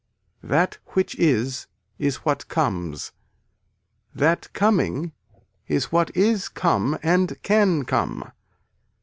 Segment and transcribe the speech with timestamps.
[0.41, 1.67] This which is
[1.99, 3.11] is what comes,
[4.15, 5.11] that coming
[5.67, 8.31] is what is come and can come.